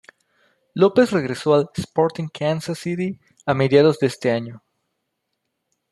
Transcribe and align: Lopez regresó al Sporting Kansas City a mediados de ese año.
Lopez 0.73 1.11
regresó 1.11 1.53
al 1.53 1.69
Sporting 1.75 2.27
Kansas 2.33 2.79
City 2.79 3.19
a 3.45 3.53
mediados 3.53 3.99
de 3.99 4.07
ese 4.07 4.31
año. 4.31 4.63